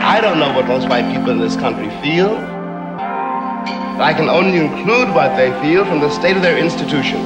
[0.00, 2.30] I don't know what most white people in this country feel.
[3.98, 7.20] But I can only include what they feel from the state of their institution.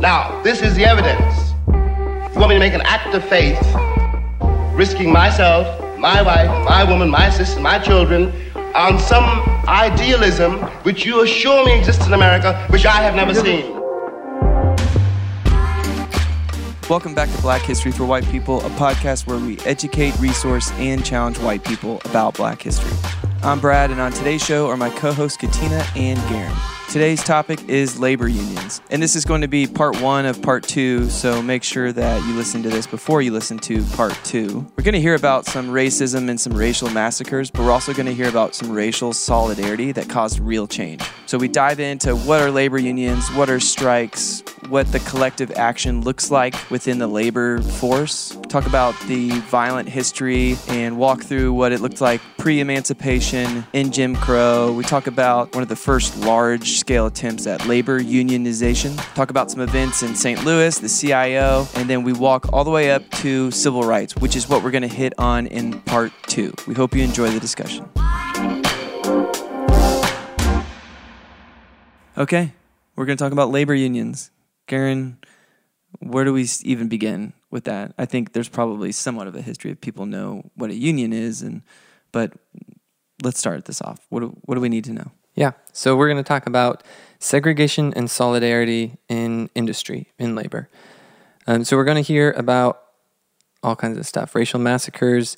[0.00, 1.52] Now, this is the evidence.
[2.34, 3.60] You want me to make an act of faith,
[4.76, 5.66] risking myself,
[5.96, 8.32] my wife, my woman, my sister, my children,
[8.74, 9.24] on some
[9.68, 13.71] idealism which you assure me exists in America, which I have never seen.
[16.92, 21.02] Welcome back to Black History for White People, a podcast where we educate, resource, and
[21.02, 22.92] challenge white people about black history.
[23.42, 26.54] I'm Brad, and on today's show are my co hosts Katina and Garen.
[26.90, 30.64] Today's topic is labor unions, and this is going to be part one of part
[30.64, 34.70] two, so make sure that you listen to this before you listen to part two.
[34.76, 38.04] We're going to hear about some racism and some racial massacres, but we're also going
[38.04, 41.02] to hear about some racial solidarity that caused real change.
[41.24, 46.02] So we dive into what are labor unions, what are strikes, what the collective action
[46.02, 51.72] looks like within the labor force, talk about the violent history, and walk through what
[51.72, 54.72] it looked like pre emancipation in Jim Crow.
[54.72, 59.50] We talk about one of the first large scale attempts at labor unionization, talk about
[59.50, 60.44] some events in St.
[60.44, 64.36] Louis, the CIO, and then we walk all the way up to civil rights, which
[64.36, 66.52] is what we're going to hit on in part two.
[66.66, 67.88] We hope you enjoy the discussion.
[72.16, 72.52] Okay,
[72.94, 74.30] we're going to talk about labor unions.
[74.66, 75.18] Garen,
[76.00, 77.94] where do we even begin with that?
[77.98, 81.42] I think there's probably somewhat of a history of people know what a union is,
[81.42, 81.62] and
[82.10, 82.32] but
[83.22, 84.00] let's start this off.
[84.08, 85.12] What do, what do we need to know?
[85.34, 85.52] Yeah.
[85.72, 86.82] So we're going to talk about
[87.18, 90.68] segregation and solidarity in industry, in labor.
[91.46, 92.82] Um, so we're going to hear about
[93.62, 95.36] all kinds of stuff racial massacres,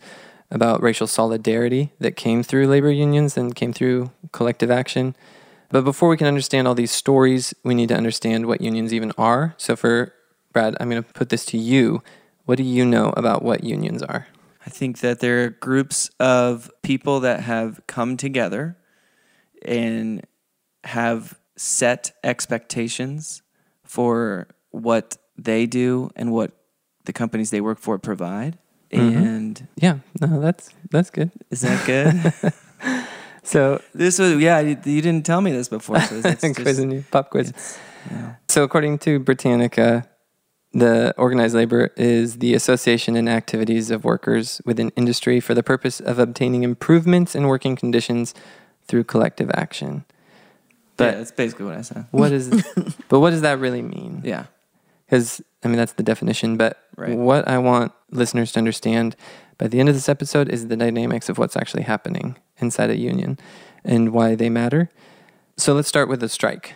[0.50, 5.14] about racial solidarity that came through labor unions and came through collective action.
[5.70, 9.12] But before we can understand all these stories, we need to understand what unions even
[9.18, 9.54] are.
[9.56, 10.12] So for
[10.52, 12.02] Brad, I'm going to put this to you.
[12.44, 14.28] What do you know about what unions are?
[14.66, 18.76] I think that there are groups of people that have come together
[19.64, 20.26] and
[20.84, 23.42] have set expectations
[23.82, 26.52] for what they do and what
[27.04, 28.58] the companies they work for provide.
[28.90, 29.16] Mm-hmm.
[29.18, 31.30] And Yeah, no, that's that's good.
[31.50, 32.52] is that good?
[33.44, 34.60] So this was yeah.
[34.60, 37.52] You, you didn't tell me this before, so that's just, quizzing you, pop quiz.
[38.10, 38.34] yeah.
[38.48, 40.08] So, according to Britannica,
[40.72, 46.00] the organized labor is the association and activities of workers within industry for the purpose
[46.00, 48.34] of obtaining improvements in working conditions
[48.88, 50.04] through collective action.
[50.96, 52.06] But yeah, that's basically what I said.
[52.12, 52.48] what is?
[53.08, 54.22] but what does that really mean?
[54.24, 54.46] Yeah.
[55.06, 56.56] Because I mean that's the definition.
[56.56, 57.16] But Right.
[57.16, 59.16] what I want listeners to understand
[59.58, 62.96] by the end of this episode is the dynamics of what's actually happening inside a
[62.96, 63.38] union
[63.84, 64.90] and why they matter.
[65.56, 66.74] So let's start with a strike.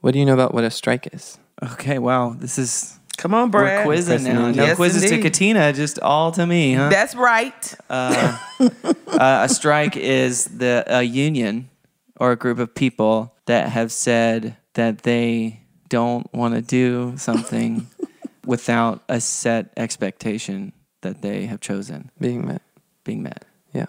[0.00, 1.38] What do you know about what a strike is?
[1.72, 1.98] Okay.
[1.98, 2.34] Wow.
[2.38, 3.80] This is Come on, Brad.
[3.80, 4.50] we're quizzing now.
[4.50, 5.20] No Yes, quizzes to.
[5.20, 6.88] Katina, just all to me, huh?
[6.88, 7.74] That's right.
[7.90, 8.68] uh, uh,
[9.08, 11.68] a strike is the a union
[12.16, 15.60] or a group of people that have said that they
[15.90, 17.86] don't want to do something
[18.46, 20.72] without a set expectation
[21.02, 22.62] that they have chosen Being met.
[23.04, 23.44] being met.
[23.72, 23.86] Yeah.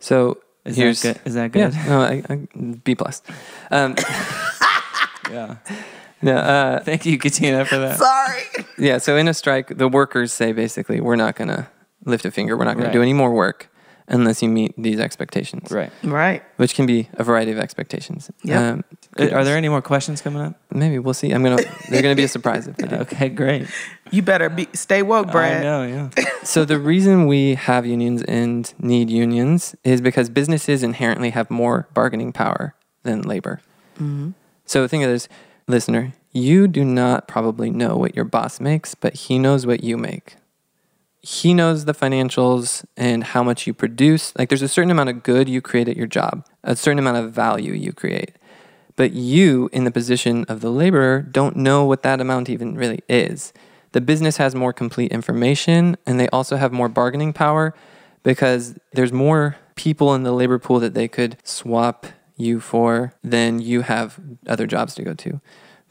[0.00, 1.26] So Is here's that good?
[1.28, 1.72] Is that good?
[1.74, 1.86] yeah.
[1.88, 2.36] No, I, I,
[2.84, 3.22] B plus.
[3.70, 3.94] Um,
[5.30, 5.56] Yeah.
[6.20, 7.98] no, uh, Thank you, Katina, for that.
[7.98, 8.42] Sorry.
[8.76, 8.98] yeah.
[8.98, 11.68] So in a strike, the workers say basically, we're not going to
[12.04, 12.56] lift a finger.
[12.56, 12.92] We're not going Right.
[12.92, 13.68] to do any more work
[14.08, 15.70] unless you meet these expectations.
[15.70, 15.90] Right.
[16.02, 16.42] Right.
[16.56, 18.30] Which can be a variety of expectations.
[18.42, 18.70] Yeah.
[18.72, 18.84] Um,
[19.18, 20.54] Uh, Are there any more questions coming up?
[20.70, 21.32] Maybe we'll see.
[21.32, 21.62] I'm gonna.
[21.90, 22.96] They're gonna be a surprise if they do.
[23.02, 23.66] Okay, great.
[24.10, 25.58] You better be stay woke, Brad.
[25.58, 26.24] I know, yeah.
[26.44, 31.86] So the reason we have unions and need unions is because businesses inherently have more
[31.94, 32.74] bargaining power
[33.04, 33.60] than labor.
[34.66, 35.28] So think of this,
[35.68, 36.12] listener.
[36.32, 40.36] You do not probably know what your boss makes, but he knows what you make.
[41.22, 44.36] He knows the financials and how much you produce.
[44.36, 47.18] Like there's a certain amount of good you create at your job, a certain amount
[47.18, 48.32] of value you create.
[48.96, 53.00] But you, in the position of the laborer, don't know what that amount even really
[53.08, 53.52] is.
[53.92, 57.74] The business has more complete information and they also have more bargaining power
[58.22, 63.60] because there's more people in the labor pool that they could swap you for than
[63.60, 65.40] you have other jobs to go to.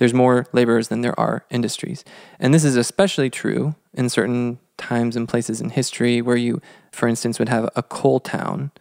[0.01, 2.03] There's more laborers than there are industries.
[2.39, 6.59] And this is especially true in certain times and places in history where you,
[6.92, 8.71] for instance, would have a coal town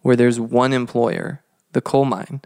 [0.00, 1.42] where there's one employer,
[1.72, 2.40] the coal mine.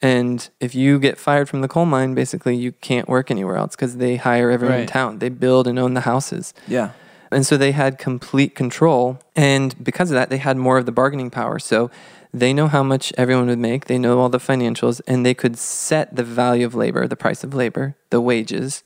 [0.00, 3.74] And if you get fired from the coal mine, basically you can't work anywhere else
[3.74, 5.18] because they hire everyone in town.
[5.18, 6.54] They build and own the houses.
[6.68, 6.92] Yeah.
[7.32, 9.18] And so they had complete control.
[9.34, 11.58] And because of that, they had more of the bargaining power.
[11.58, 11.90] So
[12.32, 15.58] they know how much everyone would make, they know all the financials, and they could
[15.58, 18.82] set the value of labor, the price of labor, the wages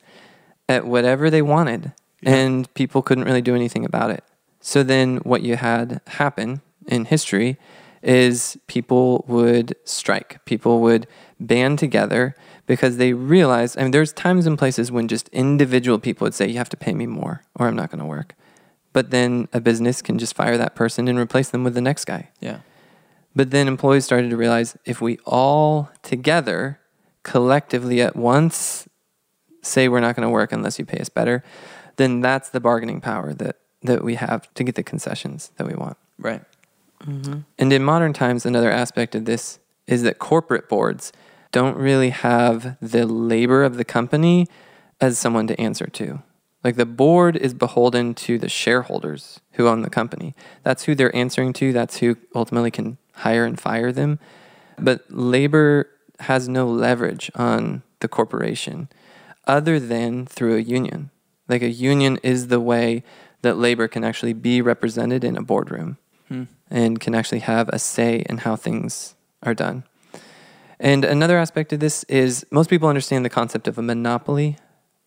[0.68, 1.92] at whatever they wanted.
[2.24, 4.24] and people couldn't really do anything about it.
[4.60, 7.56] So then what you had happen in history
[8.02, 10.44] is people would strike.
[10.44, 11.06] People would
[11.38, 12.34] band together
[12.66, 16.48] because they realized, I mean, there's times and places when just individual people would say,
[16.48, 18.34] you have to pay me more or I'm not going to work.
[18.92, 22.06] But then a business can just fire that person and replace them with the next
[22.06, 22.30] guy.
[22.40, 22.60] Yeah.
[23.36, 26.80] But then employees started to realize if we all together,
[27.22, 28.88] collectively at once,
[29.60, 31.44] say we're not going to work unless you pay us better,
[31.96, 35.74] then that's the bargaining power that, that we have to get the concessions that we
[35.74, 35.98] want.
[36.18, 36.42] Right.
[37.02, 37.40] Mm-hmm.
[37.58, 41.12] And in modern times, another aspect of this is that corporate boards
[41.52, 44.46] don't really have the labor of the company
[44.98, 46.22] as someone to answer to.
[46.64, 50.34] Like the board is beholden to the shareholders who own the company.
[50.62, 51.72] That's who they're answering to.
[51.72, 54.18] That's who ultimately can hire and fire them.
[54.78, 55.88] But labor
[56.20, 58.88] has no leverage on the corporation
[59.46, 61.10] other than through a union.
[61.48, 63.02] Like a union is the way
[63.42, 65.98] that labor can actually be represented in a boardroom
[66.28, 66.44] hmm.
[66.70, 69.84] and can actually have a say in how things are done.
[70.78, 74.58] And another aspect of this is most people understand the concept of a monopoly.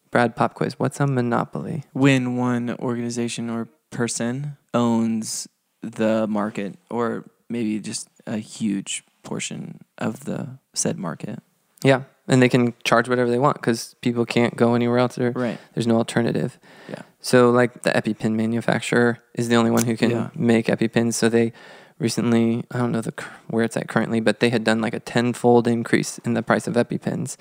[0.10, 1.84] Brad Pop Quiz, what's a monopoly?
[1.94, 5.48] When one organization or person owns
[5.82, 11.40] the market, or maybe just a huge portion of the said market.
[11.84, 15.18] Yeah, and they can charge whatever they want because people can't go anywhere else.
[15.18, 15.58] Or Right.
[15.74, 16.60] There's no alternative.
[16.90, 17.02] Yeah.
[17.22, 20.30] So, like the EpiPen manufacturer is the only one who can Yeah.
[20.36, 21.14] make EpiPens.
[21.16, 21.54] So they
[21.98, 23.14] recently, I don't know the
[23.48, 26.68] where it's at currently, but they had done like a tenfold increase in the price
[26.68, 27.36] of EpiPens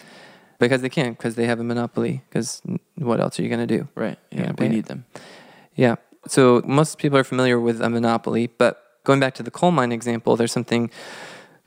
[0.59, 2.23] because they can't because they have a monopoly.
[2.29, 2.63] Because
[2.97, 3.89] what else are you going to do?
[3.95, 4.19] Right.
[4.31, 4.71] Yeah, we it.
[4.71, 5.05] need them.
[5.75, 5.97] Yeah.
[6.27, 9.91] So most people are familiar with a monopoly, but going back to the coal mine
[9.91, 10.91] example, there's something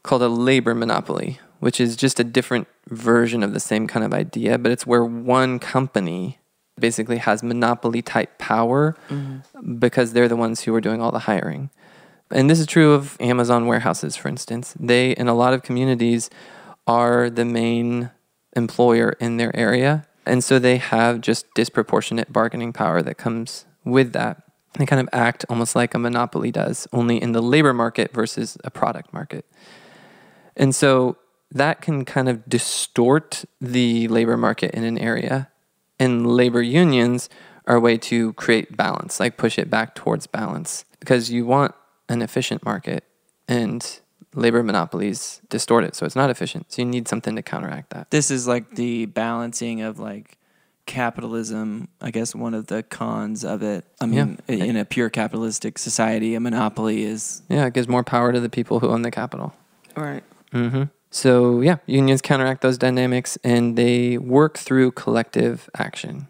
[0.03, 4.13] called a labor monopoly, which is just a different version of the same kind of
[4.13, 6.37] idea, but it's where one company
[6.79, 9.79] basically has monopoly type power mm-hmm.
[9.79, 11.71] because they're the ones who are doing all the hiring.
[12.29, 14.75] And this is true of Amazon warehouses, for instance.
[14.79, 16.29] They, in a lot of communities,
[16.85, 18.11] are the main
[18.55, 20.05] employer in their area.
[20.27, 24.43] And so they have just disproportionate bargaining power that comes with that.
[24.75, 28.57] They kind of act almost like a monopoly does, only in the labor market versus
[28.63, 29.45] a product market.
[30.55, 31.17] And so
[31.51, 35.49] that can kind of distort the labor market in an area.
[35.99, 37.29] And labor unions
[37.67, 41.75] are a way to create balance, like push it back towards balance, because you want
[42.09, 43.03] an efficient market
[43.47, 43.99] and
[44.33, 45.95] labor monopolies distort it.
[45.95, 46.71] So it's not efficient.
[46.71, 48.09] So you need something to counteract that.
[48.11, 50.37] This is like the balancing of like
[50.85, 51.87] capitalism.
[52.01, 53.85] I guess one of the cons of it.
[53.99, 58.03] I mean, i- in a pure capitalistic society, a monopoly is Yeah, it gives more
[58.03, 59.53] power to the people who own the capital.
[59.95, 60.23] Right.
[60.51, 66.27] hmm So yeah, unions counteract those dynamics and they work through collective action,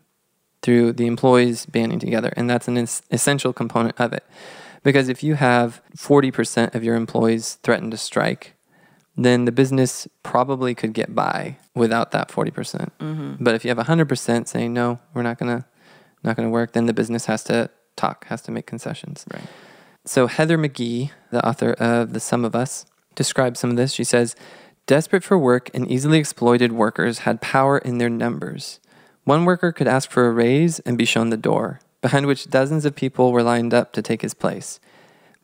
[0.61, 4.23] through the employees banding together, and that's an es- essential component of it.
[4.83, 8.53] Because if you have forty percent of your employees threaten to strike,
[9.25, 12.91] then the business probably could get by without that forty percent.
[12.99, 13.43] Mm-hmm.
[13.43, 15.65] But if you have hundred percent saying no, we're not gonna
[16.23, 19.25] not gonna work, then the business has to talk, has to make concessions.
[19.33, 19.43] right.
[20.05, 23.93] So Heather McGhee, the author of The Sum of Us, describes some of this.
[23.93, 24.35] She says,
[24.87, 28.79] Desperate for work and easily exploited workers had power in their numbers.
[29.25, 32.83] One worker could ask for a raise and be shown the door, behind which dozens
[32.83, 34.79] of people were lined up to take his place.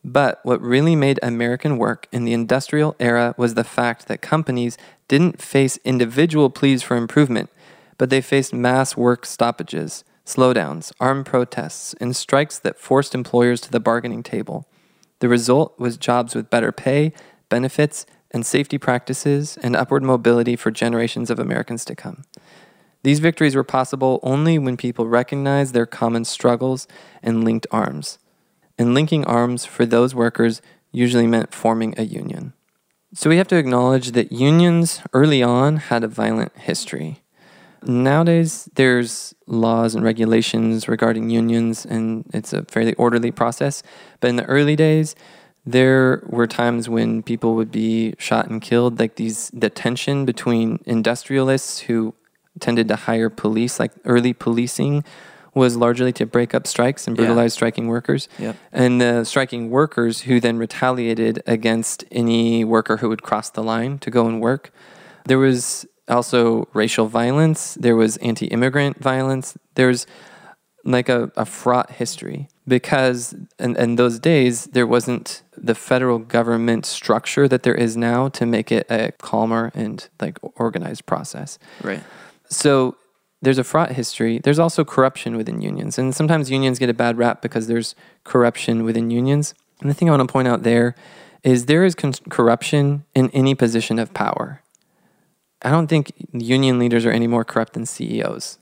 [0.07, 4.77] But what really made American work in the industrial era was the fact that companies
[5.09, 7.49] didn't face individual pleas for improvement,
[7.97, 13.69] but they faced mass work stoppages, slowdowns, armed protests, and strikes that forced employers to
[13.69, 14.65] the bargaining table.
[15.19, 17.11] The result was jobs with better pay,
[17.49, 22.23] benefits, and safety practices, and upward mobility for generations of Americans to come.
[23.03, 26.87] These victories were possible only when people recognized their common struggles
[27.21, 28.19] and linked arms.
[28.77, 32.53] And linking arms for those workers usually meant forming a union.
[33.13, 37.21] So we have to acknowledge that unions early on had a violent history.
[37.83, 43.81] Nowadays, there's laws and regulations regarding unions, and it's a fairly orderly process.
[44.19, 45.15] But in the early days,
[45.65, 50.79] there were times when people would be shot and killed, like these the tension between
[50.85, 52.13] industrialists who
[52.59, 55.03] tended to hire police, like early policing
[55.57, 57.25] was largely to break up strikes and Yeah.
[57.25, 58.29] brutalize striking workers.
[58.39, 58.55] Yep.
[58.71, 63.97] And the striking workers who then retaliated against any worker who would cross the line
[63.99, 64.71] to go and work.
[65.25, 70.07] There was also racial violence, there was anti immigrant violence, there's
[70.85, 76.85] like a, a fraught history because in, in those days there wasn't the federal government
[76.85, 81.59] structure that there is now to make it a calmer and like organized process.
[81.83, 82.01] Right.
[82.49, 82.95] So
[83.41, 84.39] there's a fraught history.
[84.39, 85.97] There's also corruption within unions.
[85.97, 89.53] And sometimes unions get a bad rap because there's corruption within unions.
[89.79, 90.95] And the thing I want to point out there
[91.43, 94.61] is there is con- corruption in any position of power.
[95.61, 98.57] I don't think union leaders are any more corrupt than CEOs.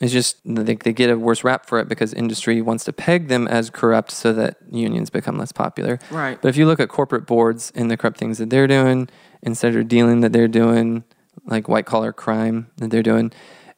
[0.00, 3.28] It's just they, they get a worse rap for it because industry wants to peg
[3.28, 5.98] them as corrupt so that unions become less popular.
[6.10, 6.40] Right.
[6.40, 9.08] But if you look at corporate boards and the corrupt things that they're doing,
[9.42, 11.04] instead of dealing that they're doing,
[11.44, 13.30] like white collar crime that they're doing,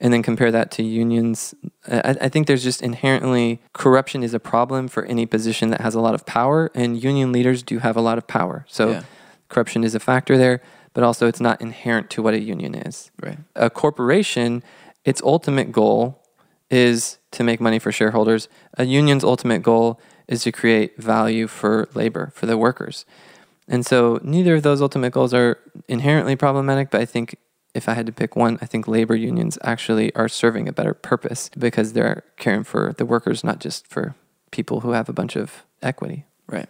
[0.03, 1.55] and then compare that to unions,
[1.87, 5.95] I, I think there's just inherently corruption is a problem for any position that has
[5.95, 8.67] a lot of power, and union leaders do have a lot of power.
[8.69, 9.03] So Yeah.
[9.49, 10.61] corruption is a factor there,
[10.93, 13.39] but also it's not inherent to what a union is Right.
[13.55, 14.63] a corporation,
[15.05, 16.21] its ultimate goal
[16.69, 18.49] is to make money for shareholders.
[18.77, 23.05] A union's ultimate goal is to create value for labor, for the workers.
[23.69, 27.37] And so neither of those ultimate goals are inherently problematic, but I think
[27.75, 30.95] if I had to pick one, I think labor unions actually are serving a better
[30.95, 34.15] purpose because they're caring for the workers, not just for
[34.51, 36.27] people who have a bunch of equity.
[36.47, 36.69] Right.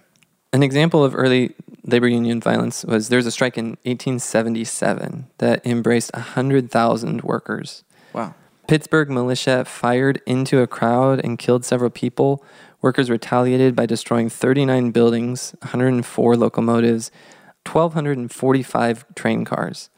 [0.52, 1.54] An example of early
[1.84, 7.84] labor union violence was there was a strike in 1877 that embraced 100,000 workers.
[8.12, 8.34] Wow.
[8.68, 12.44] Pittsburgh militia fired into a crowd and killed several people.
[12.80, 17.10] Workers retaliated by destroying 39 buildings, 104 locomotives,
[17.66, 19.90] 1,245 train cars.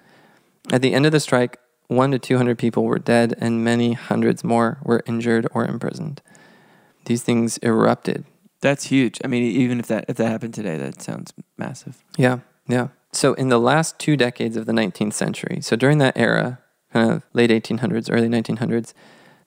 [0.72, 4.42] At the end of the strike, one to 200 people were dead and many hundreds
[4.42, 6.22] more were injured or imprisoned.
[7.04, 8.24] These things erupted
[8.60, 9.20] That's huge.
[9.22, 12.02] I mean, even if that if that happened today, that sounds massive.
[12.16, 12.88] Yeah, yeah.
[13.12, 16.58] So in the last two decades of the 19th century, so during that era,
[16.92, 18.94] kind of late 1800s, early 1900s,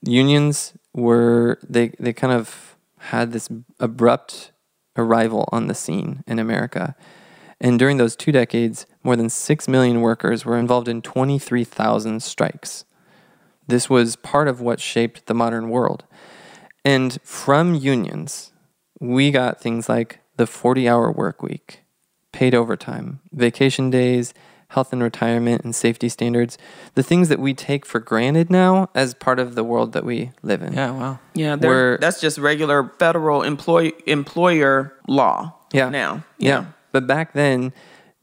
[0.04, 4.52] unions were they they kind of had this abrupt
[4.96, 6.96] arrival on the scene in America.
[7.60, 12.86] And during those two decades, more than 6 million workers were involved in 23,000 strikes.
[13.68, 16.06] This was part of what shaped the modern world.
[16.86, 18.54] And from unions,
[19.00, 21.82] we got things like the 40 hour work week,
[22.32, 24.34] paid overtime, vacation days,
[24.70, 26.58] health and retirement, and safety standards.
[26.94, 30.32] The things that we take for granted now as part of the world that we
[30.44, 30.74] live in.
[30.74, 30.92] Yeah.
[30.92, 31.20] Wow.
[31.34, 35.56] Yeah, that's just regular federal employ employer law.
[35.74, 35.90] Yeah.
[35.90, 36.24] Now.
[36.38, 36.66] Yeah.
[36.98, 37.74] But back then,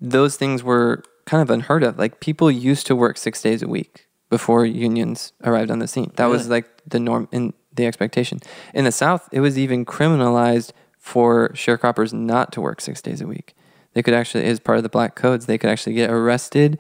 [0.01, 1.97] those things were kind of unheard of.
[1.97, 6.11] Like people used to work six days a week before unions arrived on the scene.
[6.17, 8.41] That was like the norm in the expectation.
[8.75, 13.29] In the South, it was even criminalized for sharecroppers not to work six days a
[13.29, 13.55] week.
[13.93, 16.77] They could actually, as part of the black codes, they could actually get arrested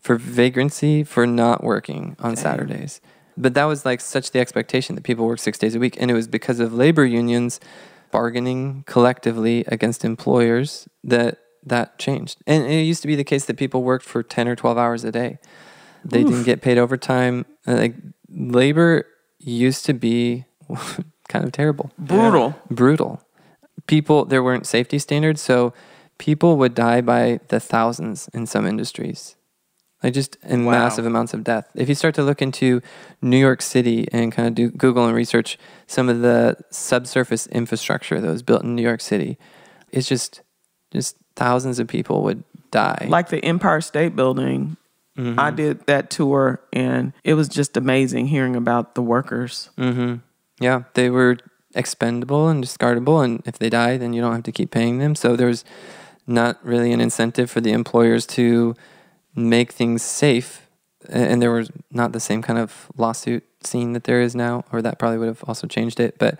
[0.00, 3.00] for vagrancy for not working on Saturdays.
[3.38, 5.96] But that was like such the expectation that people work six days a week.
[5.98, 7.58] And it was because of labor unions
[8.12, 12.38] bargaining collectively against employers that that changed.
[12.46, 15.04] And it used to be the case that people worked for 10 or 12 hours
[15.04, 15.38] a day.
[16.04, 17.46] They didn't get paid overtime.
[17.66, 17.94] Uh, Like
[18.28, 19.06] labor
[19.38, 20.44] used to be
[21.28, 22.54] kind of terrible Brutal.
[22.70, 23.20] brutal.
[23.86, 25.72] People, there weren't safety standards, so
[26.18, 29.36] people would die by the thousands in some industries.
[30.02, 30.72] Like just in Wow.
[30.72, 31.68] massive amounts of death.
[31.74, 32.80] If you start to look into
[33.20, 38.20] New York City and kind of do Google and research some of the subsurface infrastructure
[38.20, 39.38] that was built in New York City,
[39.90, 40.42] it's just
[40.92, 43.06] just thousands of people would die.
[43.08, 44.76] Like the Empire State Building.
[45.16, 45.38] Mm-hmm.
[45.38, 49.68] I did that tour and it was just amazing hearing about the workers.
[49.76, 50.16] hmm
[50.58, 51.36] Yeah, they were
[51.74, 55.14] expendable and discardable, and if they die, then you don't have to keep paying them.
[55.14, 55.64] So there's
[56.26, 58.74] not really an incentive for the employers to
[59.34, 60.68] make things safe,
[61.08, 64.82] and there was not the same kind of lawsuit scene that there is now, or
[64.82, 66.18] that probably would have also changed it.
[66.18, 66.38] But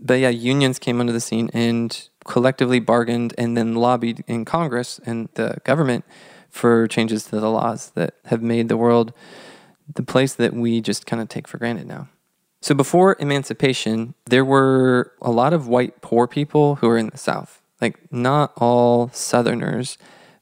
[0.00, 5.00] but yeah, unions came onto the scene and collectively bargained and then lobbied in Congress
[5.04, 6.04] and the government
[6.50, 9.12] for changes to the laws that have made the world
[9.94, 12.08] the place that we just kind of take for granted now.
[12.60, 17.18] So before emancipation, there were a lot of white poor people who were in the
[17.18, 17.62] South.
[17.80, 19.96] Like not all Southerners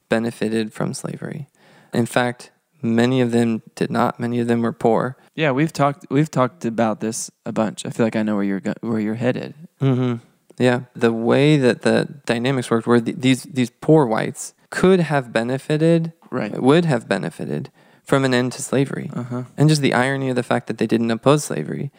[0.09, 1.47] benefited from slavery.
[1.97, 2.51] In fact,
[2.81, 4.19] many of them did not.
[4.19, 5.17] Many of them were poor.
[5.35, 7.85] Yeah, we've talked we've talked about this a bunch.
[7.85, 9.53] I feel like I know where you're go- where you're headed.
[9.79, 10.15] hmm
[10.59, 15.31] Yeah, the way that the dynamics worked were th- these these poor whites could have
[15.33, 16.53] benefited, Right.
[16.69, 17.69] would have benefited
[18.09, 19.43] from an end to slavery, Uh-huh.
[19.57, 21.89] and just the irony of the fact that they didn't oppose slavery,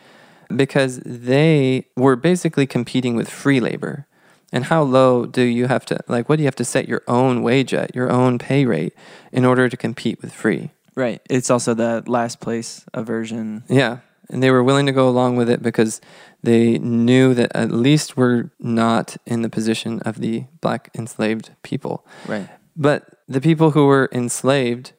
[0.55, 4.07] because they were basically competing with free labor.
[4.53, 6.29] And how low do you have to like?
[6.29, 8.95] What do you have to set your own wage at, your own pay rate,
[9.31, 10.71] in order to compete with free?
[10.95, 11.21] Right.
[11.29, 13.65] It's also the last place aversion.
[13.69, 13.99] Yeah.
[14.31, 16.01] And they were willing to go along with it because
[16.43, 22.07] they knew that at least we're not in the position of the black enslaved people.
[22.27, 22.49] Right.
[22.77, 24.93] But the people who were enslaved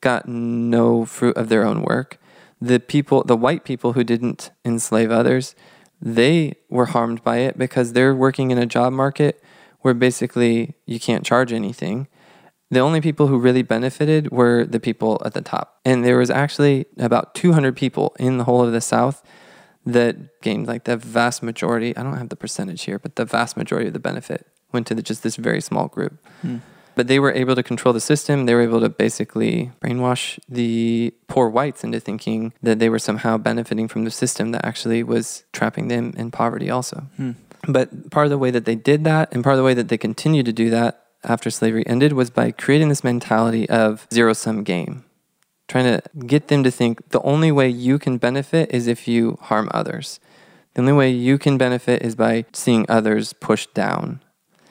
[0.00, 2.18] got no fruit of their own work.
[2.60, 5.54] the people, the white people who didn't enslave others,
[6.00, 9.42] they were harmed by it because they're working in a job market
[9.80, 12.08] where basically you can't charge anything.
[12.70, 15.80] The only people who really benefited were the people at the top.
[15.84, 19.22] And there was actually about 200 people in the whole of the South
[19.84, 21.96] that gained like the vast majority.
[21.96, 24.94] I don't have the percentage here, but the vast majority of the benefit went to
[24.94, 26.24] the, just this very small group.
[26.42, 26.58] Hmm.
[27.00, 28.44] But they were able to control the system.
[28.44, 33.38] They were able to basically brainwash the poor whites into thinking that they were somehow
[33.38, 37.06] benefiting from the system that actually was trapping them in poverty also.
[37.16, 37.30] Hmm.
[37.66, 39.88] But part of the way that they did that and part of the way that
[39.88, 44.34] they continued to do that after slavery ended was by creating this mentality of zero
[44.34, 45.02] sum game.
[45.68, 49.38] Trying to get them to think the only way you can benefit is if you
[49.40, 50.20] harm others.
[50.74, 54.20] The only way you can benefit is by seeing others pushed down.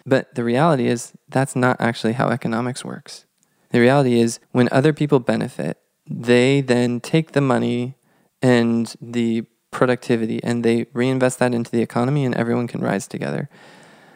[0.06, 3.26] But the reality is that's not actually how economics works.
[3.72, 5.78] The reality is when other people benefit,
[6.10, 7.96] they then take the money
[8.42, 13.50] and the productivity and they reinvest that into the economy and everyone can rise together.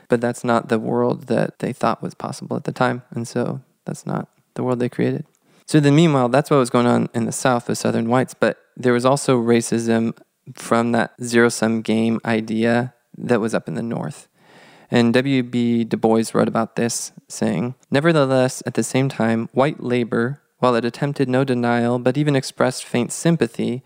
[0.09, 3.03] But that's not the world that they thought was possible at the time.
[3.11, 5.25] And so that's not the world they created.
[5.65, 8.33] So then meanwhile, that's what was going on in the South with Southern whites.
[8.33, 10.17] But there was also racism
[10.55, 14.27] from that zero sum game idea that was up in the North.
[14.93, 15.85] And W.B.
[15.85, 20.85] Du Bois wrote about this, saying, Nevertheless, at the same time, white labor, while it
[20.85, 23.81] attempted no denial but even expressed faint sympathy,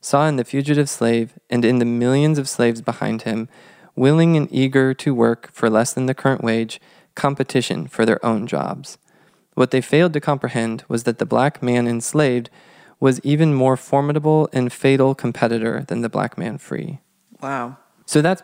[0.00, 3.48] saw in the fugitive slave and in the millions of slaves behind him,
[3.94, 6.80] willing and eager to work for less than the current wage,
[7.14, 8.98] competition for their own jobs.
[9.54, 12.50] What they failed to comprehend was that the black man enslaved
[12.98, 16.98] was even more formidable and fatal competitor than the black man free.
[17.40, 17.76] Wow.
[18.06, 18.42] So that's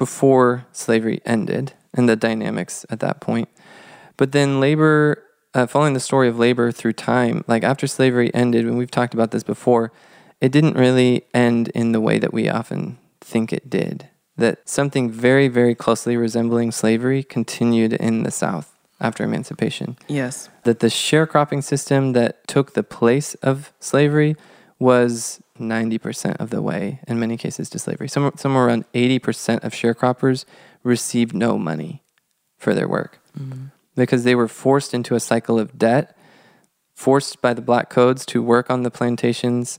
[0.00, 3.50] before slavery ended and the dynamics at that point.
[4.16, 8.64] But then labor, uh, following the story of labor through time, like after slavery ended,
[8.64, 9.92] and we've talked about this before,
[10.40, 14.08] it didn't really end in the way that we often think it did.
[14.38, 20.48] That something very, very closely resembling slavery continued in the South after emancipation Yes.
[20.64, 24.34] that the sharecropping system that took the place of slavery
[24.80, 28.08] was 90% of the way, in many cases, to slavery.
[28.08, 30.44] Somewhere, somewhere around 80% of sharecroppers
[30.82, 32.02] received no money
[32.56, 33.66] for their work mm-hmm.
[33.94, 36.16] because they were forced into a cycle of debt,
[36.94, 39.78] forced by the black codes to work on the plantations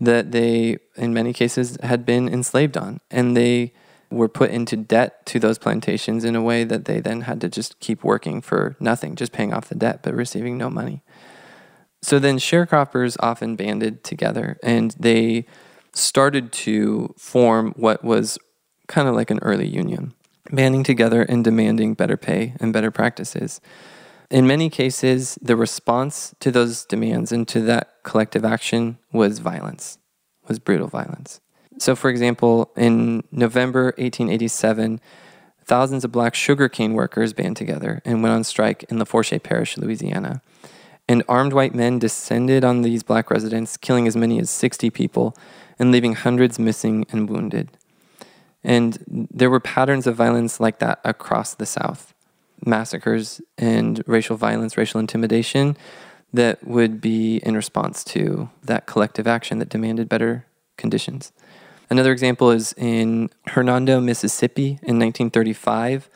[0.00, 3.00] that they, in many cases, had been enslaved on.
[3.10, 3.74] And they
[4.10, 7.48] were put into debt to those plantations in a way that they then had to
[7.48, 11.02] just keep working for nothing, just paying off the debt, but receiving no money.
[12.02, 15.46] So then sharecroppers often banded together and they
[15.94, 18.38] started to form what was
[18.86, 20.14] kind of like an early union,
[20.50, 23.60] banding together and demanding better pay and better practices.
[24.30, 29.98] In many cases, the response to those demands and to that collective action was violence,
[30.46, 31.40] was brutal violence.
[31.78, 35.00] So, for example, in November 1887,
[35.64, 40.42] thousands of black sugarcane workers band together and went on strike in Lafourche Parish, Louisiana.
[41.08, 45.34] And armed white men descended on these black residents, killing as many as 60 people
[45.78, 47.70] and leaving hundreds missing and wounded.
[48.62, 52.12] And there were patterns of violence like that across the South
[52.64, 55.76] massacres and racial violence, racial intimidation
[56.32, 60.44] that would be in response to that collective action that demanded better
[60.76, 61.32] conditions.
[61.90, 66.10] Another example is in Hernando, Mississippi in 1935.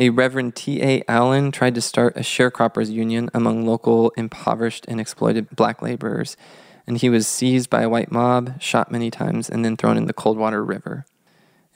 [0.00, 1.04] A Reverend T.A.
[1.08, 6.38] Allen tried to start a sharecroppers union among local impoverished and exploited black laborers,
[6.86, 10.06] and he was seized by a white mob, shot many times, and then thrown in
[10.06, 11.04] the Coldwater River.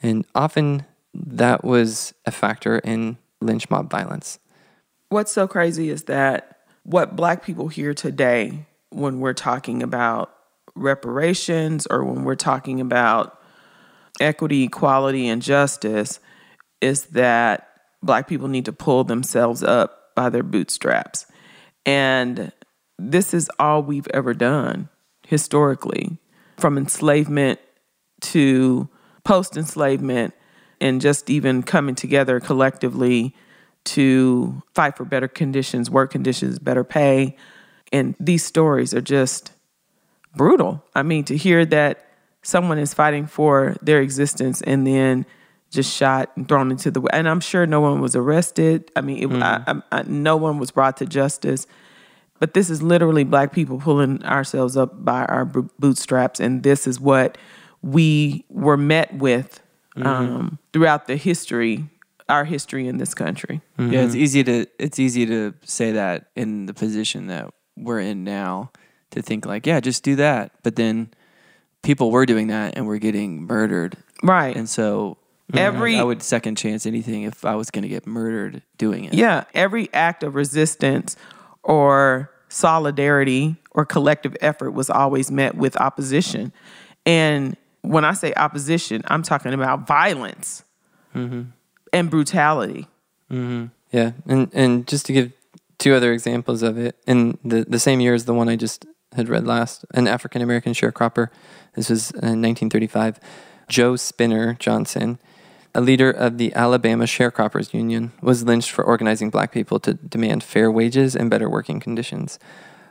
[0.01, 4.39] And often that was a factor in lynch mob violence.
[5.09, 10.33] What's so crazy is that what black people hear today when we're talking about
[10.73, 13.39] reparations or when we're talking about
[14.19, 16.19] equity, equality, and justice
[16.81, 21.25] is that black people need to pull themselves up by their bootstraps.
[21.85, 22.51] And
[22.97, 24.89] this is all we've ever done
[25.27, 26.17] historically
[26.57, 27.59] from enslavement
[28.21, 28.87] to
[29.23, 30.33] post enslavement
[30.79, 33.35] and just even coming together collectively
[33.83, 37.35] to fight for better conditions, work conditions, better pay.
[37.91, 39.51] And these stories are just
[40.35, 40.83] brutal.
[40.95, 42.07] I mean, to hear that
[42.41, 45.25] someone is fighting for their existence and then
[45.75, 48.89] just shot and thrown into the and I'm sure no one was arrested.
[48.95, 49.83] I mean, it, I, mm.
[49.91, 51.67] I, I, no one was brought to justice.
[52.37, 56.85] But this is literally black people pulling ourselves up by our bo- bootstraps, and this
[56.85, 57.37] is what
[57.81, 59.61] we were met with
[59.95, 60.07] mm-hmm.
[60.07, 61.87] um, throughout the history,
[62.27, 63.61] our history in this country.
[63.79, 63.93] Mm-hmm.
[63.93, 68.23] Yeah, it's easy to it's easy to say that in the position that we're in
[68.23, 68.71] now
[69.11, 70.51] to think like, yeah, just do that.
[70.61, 71.09] But then
[71.83, 73.95] people were doing that and were getting murdered.
[74.23, 74.55] Right.
[74.55, 75.17] And so
[75.51, 75.57] Mm-hmm.
[75.57, 79.13] Every- I would second chance anything if I was going to get murdered doing it.
[79.13, 81.15] Yeah, every act of resistance
[81.63, 86.51] or solidarity or collective effort was always met with opposition.
[87.05, 90.63] And when I say opposition, I'm talking about violence
[91.13, 91.43] mm-hmm.
[91.93, 92.87] and brutality.
[93.31, 93.65] Mm-hmm.
[93.91, 95.31] Yeah, and and just to give
[95.77, 98.85] two other examples of it, in the the same year as the one I just
[99.13, 101.29] had read last, an African American sharecropper.
[101.75, 103.19] This was in 1935.
[103.67, 105.19] Joe Spinner Johnson,
[105.75, 110.41] a leader of the Alabama Sharecroppers Union, was lynched for organizing black people to demand
[110.41, 112.39] fair wages and better working conditions.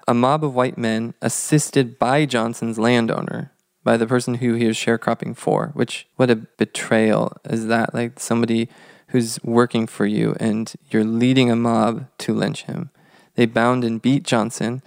[0.06, 4.76] A mob of white men, assisted by Johnson's landowner, by the person who he was
[4.76, 7.94] sharecropping for, which, what a betrayal is that?
[7.94, 8.68] Like somebody
[9.08, 12.90] who's working for you and you're leading a mob to lynch him.
[13.34, 14.82] They bound and beat Johnson,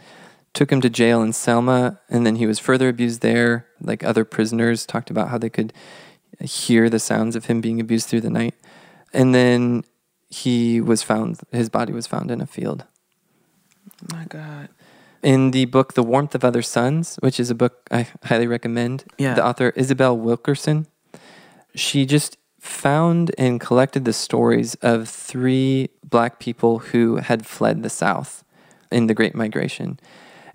[0.53, 3.65] took him to jail in Selma, and then he was further abused there.
[3.81, 5.73] Like other prisoners talked about how they could
[6.39, 8.55] hear the sounds of him being abused through the night.
[9.13, 9.83] And then
[10.29, 12.85] he was found, his body was found in a field.
[14.11, 14.69] My God.
[15.23, 19.05] In the book The Warmth of Other Suns, which is a book I highly recommend,
[19.17, 19.33] Yeah.
[19.33, 20.87] the author Isabel Wilkerson,
[21.73, 27.89] she just found and collected the stories of three black people who had fled the
[27.89, 28.43] South
[28.91, 29.99] in the Great Migration.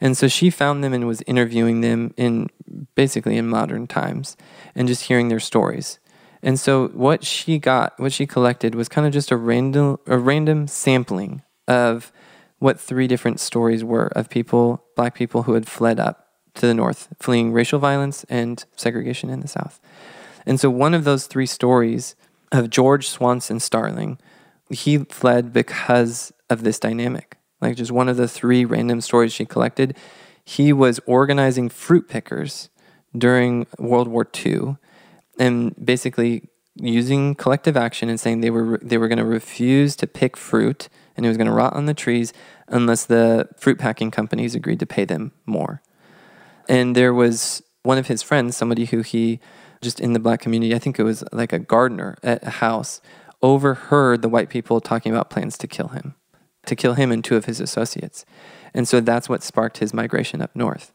[0.02, 2.48] And so she found them and was interviewing them in
[2.96, 4.36] basically in modern times
[4.74, 6.00] and just hearing their stories.
[6.42, 10.18] And so what she got, what she collected was kind of just a random a
[10.18, 12.12] random sampling of
[12.58, 16.74] what three different stories were of people, black people who had fled up to the
[16.74, 19.80] north, fleeing racial violence and segregation in the south.
[20.44, 22.16] And so one of those three stories
[22.50, 24.18] of George Swanson Starling,
[24.68, 27.38] he fled because of this dynamic.
[27.62, 29.96] Like just one of the three random stories she collected,
[30.44, 32.68] he was organizing fruit pickers
[33.16, 34.76] during World War II
[35.38, 40.06] and basically using collective action and saying they were they were going to refuse to
[40.06, 42.32] pick fruit and it was going to rot on the trees
[42.68, 45.82] unless the fruit packing companies agreed to pay them more.
[46.68, 49.40] And there was one of his friends, somebody who he
[49.82, 53.00] just in the black community, I think it was like a gardener at a house,
[53.42, 56.14] overheard the white people talking about plans to kill him,
[56.66, 58.24] to kill him and two of his associates.
[58.74, 60.92] And so that's what sparked his migration up north.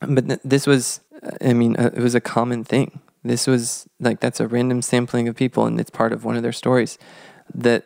[0.00, 1.00] But th- this was,
[1.40, 3.00] I mean, uh, it was a common thing.
[3.22, 6.42] This was like, that's a random sampling of people, and it's part of one of
[6.42, 6.98] their stories.
[7.54, 7.84] That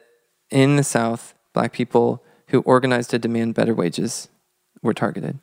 [0.50, 4.28] in the South, black people who organized to demand better wages
[4.82, 5.38] were targeted.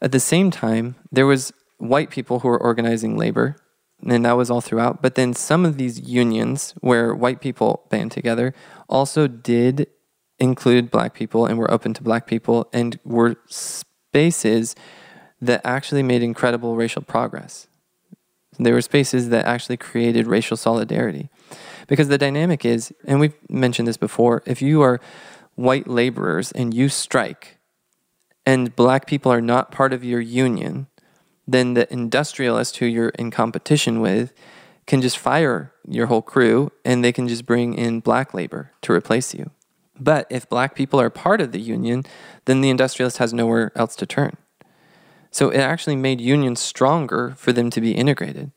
[0.00, 3.56] At the same time, there was white people who were organizing labor,
[4.06, 5.02] and that was all throughout.
[5.02, 8.54] But then some of these unions where white people band together
[8.88, 9.88] also did
[10.44, 14.76] include black people and were open to black people and were spaces
[15.40, 17.66] that actually made incredible racial progress.
[18.58, 21.28] There were spaces that actually created racial solidarity.
[21.88, 25.00] Because the dynamic is, and we've mentioned this before, if you are
[25.56, 27.58] white laborers and you strike,
[28.46, 30.86] and black people are not part of your union,
[31.46, 34.32] then the industrialist who you're in competition with
[34.86, 38.92] can just fire your whole crew and they can just bring in black labor to
[38.92, 39.50] replace you.
[39.98, 42.04] But if black people are part of the union,
[42.46, 44.36] then the industrialist has nowhere else to turn.
[45.30, 48.52] So it actually made unions stronger for them to be integrated.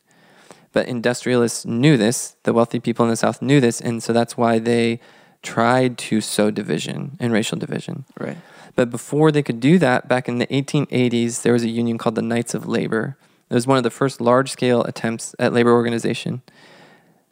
[0.72, 4.36] But industrialists knew this, the wealthy people in the South knew this, and so that's
[4.36, 5.00] why they
[5.42, 8.04] tried to sow division and racial division.
[8.18, 8.36] Right.
[8.74, 12.14] But before they could do that, back in the 1880s, there was a union called
[12.14, 13.16] the Knights of Labor.
[13.50, 16.42] It was one of the first large scale attempts at labor organization.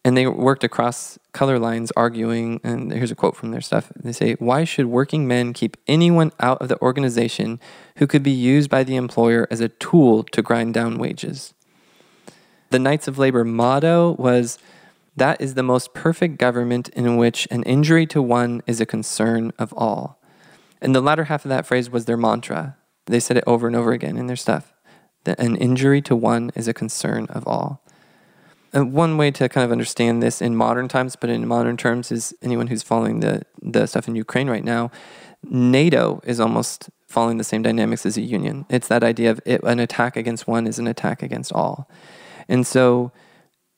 [0.07, 3.91] And they worked across color lines, arguing, and here's a quote from their stuff.
[3.97, 7.59] They say, Why should working men keep anyone out of the organization
[7.97, 11.55] who could be used by the employer as a tool to grind down wages?
[12.71, 14.61] The Knights of Labor motto was,
[15.17, 19.53] That is the most perfect government in which an injury to one is a concern
[19.59, 20.23] of all.
[20.81, 22.77] And the latter half of that phrase was their mantra.
[23.07, 24.73] They said it over and over again in their stuff
[25.25, 27.83] that an injury to one is a concern of all.
[28.73, 32.13] And one way to kind of understand this in modern times, but in modern terms,
[32.13, 34.91] is anyone who's following the, the stuff in Ukraine right now,
[35.43, 38.67] NATO is almost following the same dynamics as a union.
[38.69, 41.89] It's that idea of it, an attack against one is an attack against all.
[42.49, 43.13] And so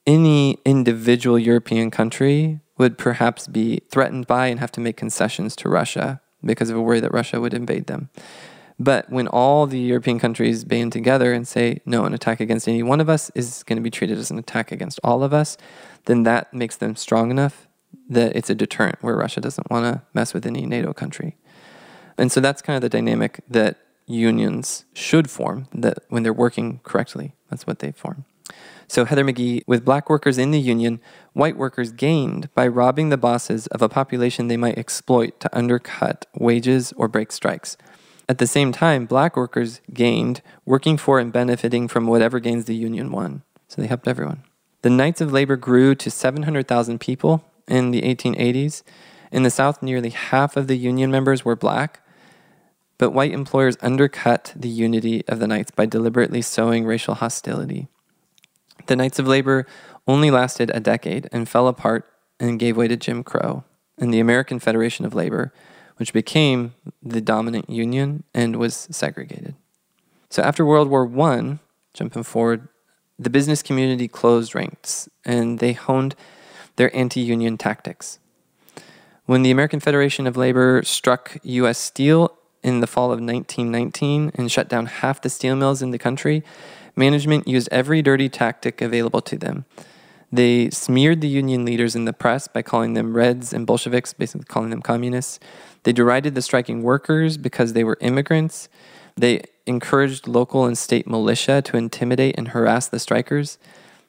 [0.07, 5.69] any individual European country would perhaps be threatened by and have to make concessions to
[5.69, 8.09] Russia because of a worry that Russia would invade them.
[8.79, 12.83] But when all the European countries band together and say, no, an attack against any
[12.83, 15.57] one of us is going to be treated as an attack against all of us,
[16.05, 17.67] then that makes them strong enough
[18.09, 21.37] that it's a deterrent where Russia doesn't want to mess with any NATO country.
[22.17, 26.81] And so that's kind of the dynamic that unions should form, that when they're working
[26.83, 28.25] correctly, that's what they form.
[28.87, 31.01] So Heather McGhee, with black workers in the union,
[31.35, 36.25] white workers gained by robbing the bosses of a population they might exploit to undercut
[36.35, 37.77] wages or break strikes.
[38.29, 42.77] At the same time, black workers gained working for and benefiting from whatever gains the
[42.77, 43.43] union won.
[43.69, 44.45] So they helped everyone.
[44.83, 48.83] The Knights of Labor grew to 700,000 people in the 1880s.
[49.33, 52.01] In the South, nearly half of the union members were black,
[52.99, 57.89] but white employers undercut the unity of the Knights by deliberately sowing racial hostility.
[58.87, 59.67] The Knights of Labor
[60.07, 62.11] only lasted a decade and fell apart
[62.41, 63.65] and gave way to Jim Crow
[63.99, 65.53] and the American Federation of Labor,
[65.99, 69.55] which became the dominant union and was segregated.
[70.31, 71.59] So after World War I,
[71.93, 72.69] jumping forward,
[73.19, 76.15] the business community closed ranks and they honed
[76.77, 78.19] their anti union tactics.
[79.27, 81.79] When the American Federation of Labor struck U.S.
[81.79, 85.99] Steel in the fall of 1919 and shut down half the steel mills in the
[85.99, 86.43] country,
[86.97, 89.65] management used every dirty tactic available to them.
[90.31, 94.45] They smeared the union leaders in the press by calling them Reds and Bolsheviks, basically
[94.45, 95.41] calling them communists.
[95.85, 98.69] They derided the striking workers because they were immigrants.
[99.17, 103.59] They encouraged local and state militia to intimidate and harass the strikers.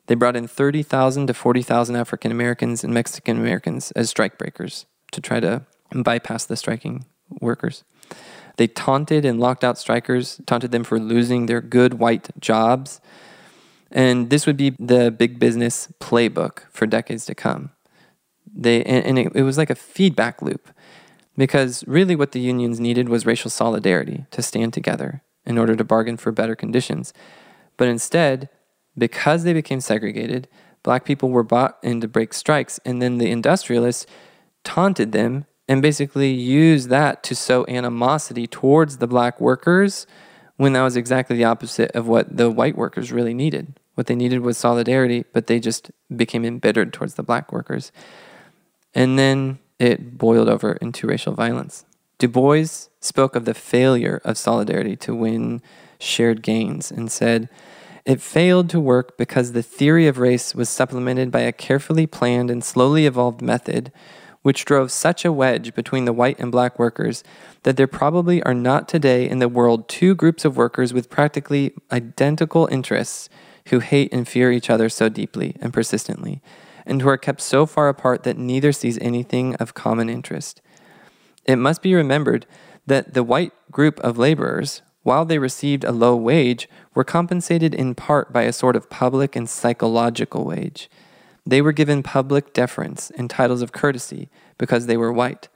[0.08, 5.40] They brought in 30,000 to 40,000 African Americans and Mexican Americans as strikebreakers to try
[5.40, 7.06] to bypass the striking
[7.42, 7.84] workers.
[8.58, 13.00] They taunted and locked out strikers, taunted them for losing their good white jobs.
[13.92, 17.72] And this would be the big business playbook for decades to come.
[18.54, 20.70] They, and, and it, it was like a feedback loop
[21.38, 25.84] because really what the unions needed was racial solidarity to stand together in order to
[25.84, 27.14] bargain for better conditions.
[27.78, 28.50] But instead,
[28.98, 30.48] because they became segregated,
[30.84, 34.06] black people were bought in to break strikes, and then the industrialists
[34.64, 40.06] taunted them and basically used that to sow animosity towards the black workers
[40.58, 43.79] when that was exactly the opposite of what the white workers really needed.
[44.00, 47.92] What they needed was solidarity, but they just became embittered towards the black workers.
[48.96, 51.84] And then it boiled over into racial violence.
[52.18, 55.62] Du Bois spoke of the failure of solidarity to win
[56.00, 57.50] shared gains and said,
[58.06, 62.50] It failed to work because the theory of race was supplemented by a carefully planned
[62.50, 63.92] and slowly evolved method
[64.44, 67.22] which drove such a wedge between the white and black workers
[67.64, 71.74] that there probably are not today in the world two groups of workers with practically
[71.92, 73.28] identical interests
[73.70, 76.42] who hate and fear each other so deeply and persistently,
[76.86, 80.62] and who are kept so far apart that neither sees anything of common interest.
[81.46, 82.46] It must be remembered
[82.86, 87.96] that the white group of laborers, while they received a low wage, were compensated in
[87.96, 90.90] part by a sort of public and psychological wage.
[91.46, 95.48] They were given public deference and titles of courtesy because they were white.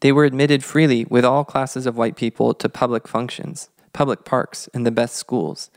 [0.00, 4.68] They were admitted freely with all classes of white people to public functions, public parks,
[4.74, 5.70] and the best schools.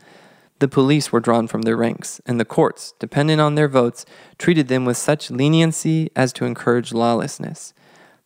[0.59, 4.05] The police were drawn from their ranks, and the courts, dependent on their votes,
[4.37, 7.73] treated them with such leniency as to encourage lawlessness.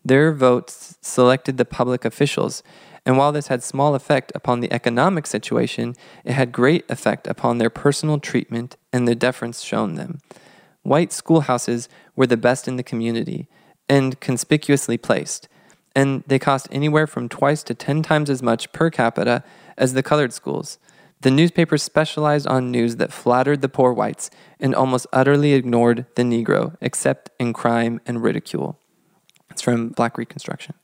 [0.03, 2.63] Their votes selected the public officials,
[3.05, 7.57] and while this had small effect upon the economic situation, it had great effect upon
[7.57, 10.19] their personal treatment and the deference shown them.
[10.81, 13.47] White schoolhouses were the best in the community
[13.87, 15.47] and conspicuously placed,
[15.95, 19.43] and they cost anywhere from twice to ten times as much per capita
[19.77, 20.79] as the colored schools.
[21.23, 26.23] The newspapers specialized on news that flattered the poor whites and almost utterly ignored the
[26.23, 28.77] Negro, except in crime and ridicule.
[29.49, 30.75] It's from Black Reconstruction.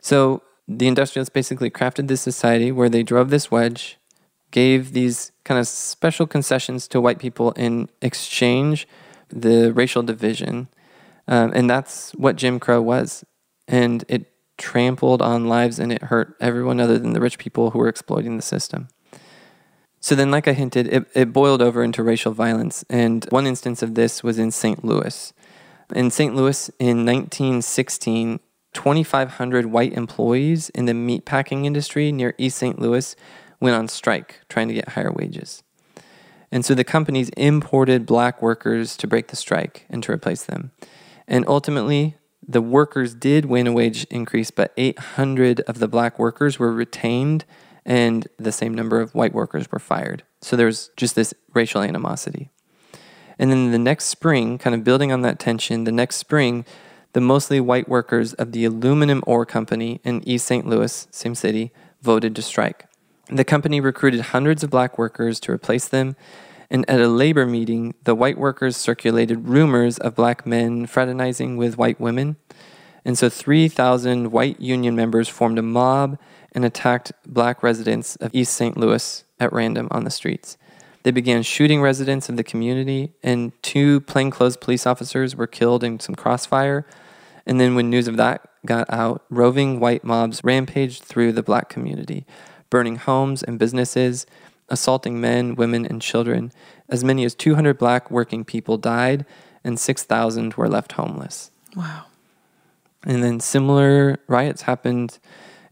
[0.00, 3.98] So the industrialists basically crafted this society where they drove this wedge
[4.50, 8.88] gave these kind of special concessions to white people in exchange
[9.28, 10.68] the racial division.
[11.28, 13.26] Um, and that's what Jim Crow was.
[13.68, 17.78] And it trampled on lives and it hurt everyone other than the rich people who
[17.78, 18.88] were exploiting the system.
[20.02, 22.84] So then, like I hinted, it, it boiled over into racial violence.
[22.90, 24.84] And one instance of this was in St.
[24.84, 25.32] Louis.
[25.94, 26.34] In St.
[26.34, 28.40] Louis in 1916,
[28.74, 32.80] 2,500 white employees in the meatpacking industry near East St.
[32.80, 33.14] Louis
[33.60, 35.62] went on strike trying to get higher wages.
[36.50, 40.72] And so the companies imported black workers to break the strike and to replace them.
[41.28, 46.58] And ultimately, the workers did win a wage increase, but 800 of the black workers
[46.58, 47.44] were retained
[47.84, 50.22] and the same number of white workers were fired.
[50.40, 52.50] So there was just this racial animosity.
[53.38, 56.64] And then the next spring, kind of building on that tension, the next spring,
[57.12, 60.66] the mostly white workers of the aluminum ore company in East St.
[60.66, 62.86] Louis, same city, voted to strike.
[63.28, 66.16] The company recruited hundreds of black workers to replace them,
[66.70, 71.76] and at a labor meeting, the white workers circulated rumors of black men fraternizing with
[71.76, 72.36] white women.
[73.04, 76.18] And so 3,000 white union members formed a mob
[76.52, 78.76] and attacked black residents of East St.
[78.76, 80.56] Louis at random on the streets.
[81.02, 85.98] They began shooting residents of the community, and two plainclothes police officers were killed in
[85.98, 86.86] some crossfire.
[87.44, 91.68] And then, when news of that got out, roving white mobs rampaged through the black
[91.68, 92.24] community,
[92.70, 94.26] burning homes and businesses,
[94.68, 96.52] assaulting men, women, and children.
[96.88, 99.26] As many as 200 black working people died,
[99.64, 101.50] and 6,000 were left homeless.
[101.76, 102.04] Wow.
[103.04, 105.18] And then similar riots happened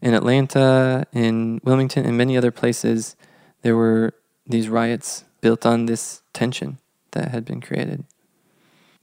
[0.01, 3.15] in Atlanta, in Wilmington, and many other places.
[3.61, 4.13] There were
[4.45, 6.77] these riots built on this tension
[7.11, 8.05] that had been created.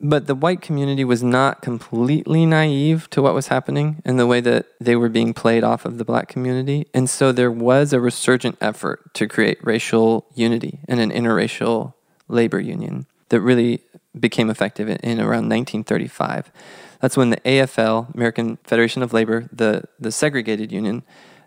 [0.01, 4.41] But the white community was not completely naive to what was happening and the way
[4.41, 6.87] that they were being played off of the black community.
[6.95, 11.95] And so there was a resurgent effort to create racial unity and an interracial
[12.29, 13.81] labor union that really
[14.19, 16.53] became effective in, around 1935.
[17.01, 21.03] That's when the AFL, American Federation of Labor, the, the segregated union,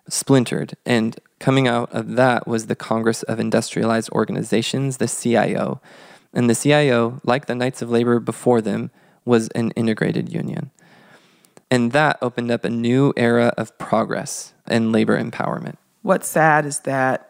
[0.08, 0.76] splintered.
[0.86, 5.82] And coming out of that was the Congress of Industrialized Organizations, the CIO.
[6.34, 8.92] And the CIO, like the Knights of Labor before them,
[9.26, 10.72] was an integrated union.
[11.70, 15.76] And that opened up a new era of progress and labor empowerment.
[16.02, 17.30] What's sad is that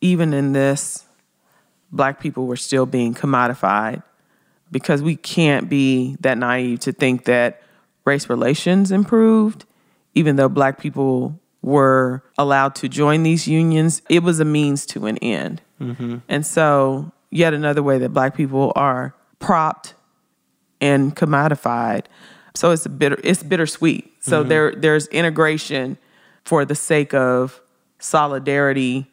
[0.00, 1.04] even in this,
[1.90, 4.02] black people were still being commodified
[4.70, 7.62] because we can't be that naive to think that
[8.04, 9.64] race relations improved,
[10.14, 15.06] even though black people were allowed to join these unions, it was a means to
[15.06, 15.60] an end.
[15.80, 16.18] Mm-hmm.
[16.28, 19.94] And so, yet another way that black people are propped
[20.80, 22.06] and commodified.
[22.54, 24.12] So it's a bitter it's bittersweet.
[24.20, 24.48] So mm-hmm.
[24.48, 25.98] there there's integration
[26.44, 27.60] for the sake of
[27.98, 29.10] solidarity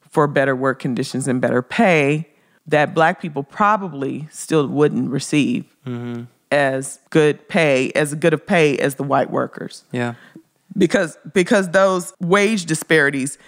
[0.00, 2.28] for better work conditions and better pay
[2.72, 6.24] that black people probably still wouldn't receive mm-hmm.
[6.50, 9.84] as good pay, as good of pay as the white workers.
[9.92, 10.14] Yeah
[10.76, 13.38] because because those wage disparities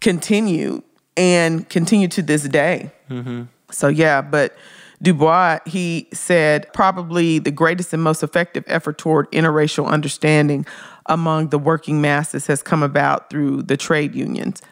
[0.00, 0.82] continue
[1.16, 2.90] and continue to this day.
[3.10, 3.44] Mm-hmm.
[3.70, 4.54] So yeah, but
[5.02, 10.66] Du Bois he said probably the greatest and most effective effort toward interracial understanding
[11.06, 14.62] among the working masses has come about through the trade unions.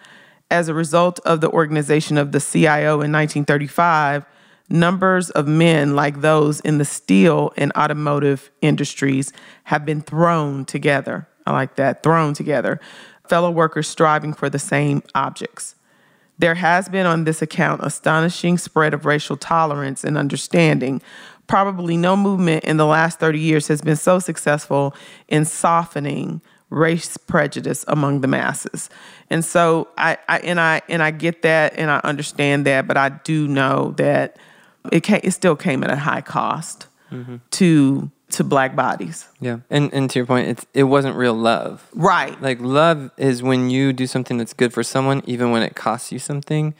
[0.52, 4.26] As a result of the organization of the CIO in 1935,
[4.68, 9.32] numbers of men like those in the steel and automotive industries
[9.64, 12.80] have been thrown together I like that, thrown together,
[13.26, 15.74] fellow workers striving for the same objects.
[16.38, 21.02] There has been on this account astonishing spread of racial tolerance and understanding.
[21.46, 24.94] Probably no movement in the last 30 years has been so successful
[25.28, 26.40] in softening
[26.72, 28.88] race prejudice among the masses.
[29.30, 32.96] And so I, I and I and I get that and I understand that, but
[32.96, 34.38] I do know that
[34.90, 37.36] it came, it still came at a high cost mm-hmm.
[37.52, 39.28] to to black bodies.
[39.40, 39.58] Yeah.
[39.70, 41.86] And and to your point, it's it wasn't real love.
[41.94, 42.40] Right.
[42.40, 46.10] Like love is when you do something that's good for someone even when it costs
[46.10, 46.74] you something.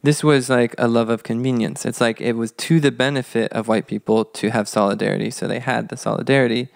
[0.00, 1.84] This was like a love of convenience.
[1.84, 5.30] It's like it was to the benefit of white people to have solidarity.
[5.30, 6.68] So they had the solidarity,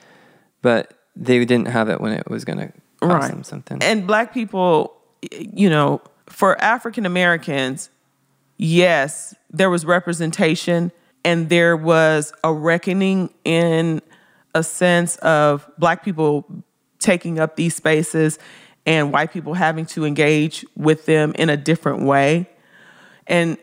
[0.60, 3.30] but they didn't have it when it was going to cost right.
[3.30, 3.78] them something.
[3.82, 4.96] And black people,
[5.30, 7.90] you know, for African Americans,
[8.56, 10.92] yes, there was representation
[11.24, 14.02] and there was a reckoning in
[14.54, 16.46] a sense of black people
[16.98, 18.38] taking up these spaces
[18.86, 22.48] and white people having to engage with them in a different way.
[23.26, 23.56] And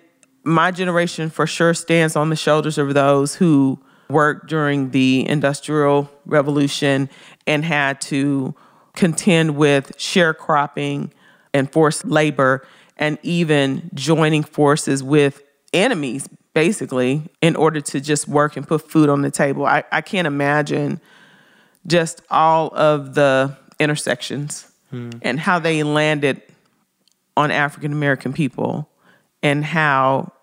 [0.43, 6.09] my generation for sure stands on the shoulders of those who worked during the Industrial
[6.25, 7.09] Revolution
[7.49, 8.55] and had to
[8.95, 11.11] contend with sharecropping
[11.53, 15.41] and forced labor and even joining forces with
[15.73, 19.65] enemies basically, in order to just work and put food on the table.
[19.65, 20.99] I, I can't imagine
[21.87, 25.11] just all of the intersections hmm.
[25.21, 26.41] and how they landed
[27.37, 28.89] on African American people
[29.41, 30.33] and how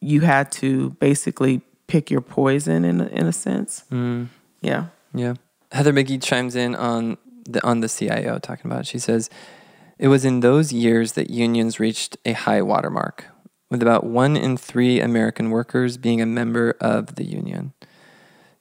[0.00, 3.82] you had to basically pick your poison in a, in a sense.
[3.90, 4.28] Mm.
[4.60, 4.86] Yeah.
[5.14, 5.34] Yeah.
[5.72, 8.86] Heather McGhee chimes in on the on the CIO talking about it.
[8.86, 9.30] She says
[9.98, 13.26] it was in those years that unions reached a high watermark
[13.70, 17.72] with about one in three American workers being a member of the union.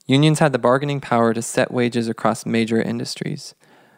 [0.07, 3.55] Unions had the bargaining power to set wages across major industries.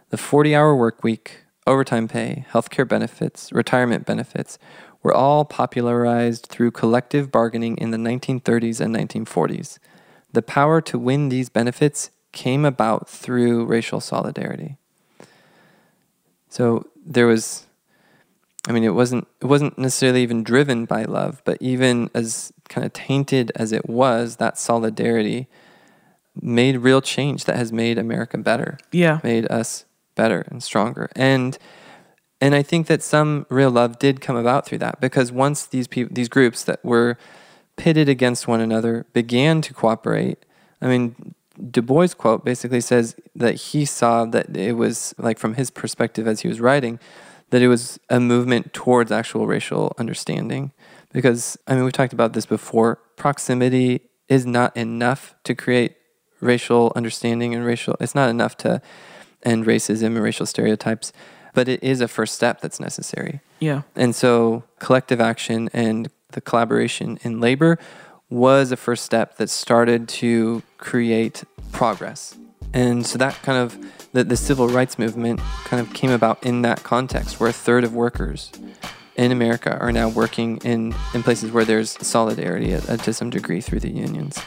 [0.10, 4.58] The 40 hour work week, overtime pay, healthcare benefits, retirement benefits
[5.04, 9.80] were all popularized through collective bargaining in the 1930s and 1940s.
[10.32, 14.78] The power to win these benefits came about through racial solidarity.
[16.50, 17.64] So there was
[18.70, 22.86] I mean, it wasn't it wasn't necessarily even driven by love, but even as kind
[22.86, 25.48] of tainted as it was, that solidarity
[26.40, 29.20] made real change that has made America better, Yeah.
[29.24, 29.86] made us
[30.16, 31.10] better and stronger.
[31.16, 31.58] And
[32.40, 35.88] and I think that some real love did come about through that because once these
[35.88, 37.18] people these groups that were
[37.78, 40.40] pitted against one another began to cooperate.
[40.82, 41.34] I mean,
[41.72, 46.28] Du Bois quote basically says that he saw that it was like from his perspective
[46.28, 47.00] as he was writing
[47.50, 50.72] that it was a movement towards actual racial understanding
[51.14, 55.96] because I mean we've talked about this before proximity is not enough to create
[56.42, 58.82] racial understanding and racial it's not enough to
[59.44, 61.12] end racism and racial stereotypes
[61.54, 63.82] but it is a first step that's necessary Yeah.
[63.96, 67.80] and so collective action and the collaboration in labor
[68.30, 72.36] was a first step that started to create progress.
[72.74, 73.78] And so that kind of
[74.14, 77.84] the, the civil rights movement kind of came about in that context where a third
[77.84, 78.52] of workers
[79.16, 83.80] in America are now working in, in places where there's solidarity to some degree through
[83.80, 84.40] the unions.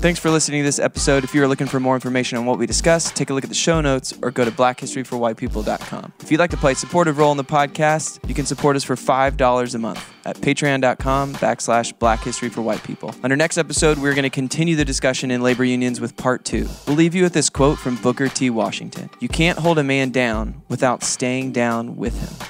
[0.00, 1.24] Thanks for listening to this episode.
[1.24, 3.50] If you are looking for more information on what we discussed, take a look at
[3.50, 6.14] the show notes or go to blackhistoryforwhitepeople.com.
[6.20, 8.82] If you'd like to play a supportive role in the podcast, you can support us
[8.82, 13.14] for $5 a month at patreon.com backslash black history for white people.
[13.22, 16.46] On our next episode, we're going to continue the discussion in labor unions with part
[16.46, 16.66] two.
[16.86, 18.48] We'll leave you with this quote from Booker T.
[18.48, 22.48] Washington You can't hold a man down without staying down with him.